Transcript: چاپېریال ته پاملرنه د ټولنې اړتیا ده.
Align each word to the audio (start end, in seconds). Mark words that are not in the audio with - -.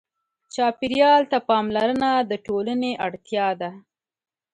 چاپېریال 0.53 1.21
ته 1.31 1.37
پاملرنه 1.47 2.11
د 2.29 2.31
ټولنې 2.45 2.91
اړتیا 3.05 3.47
ده. 3.61 3.71